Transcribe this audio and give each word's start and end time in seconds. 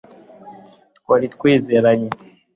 twari 0.97 1.25
twizeranye 1.35 2.09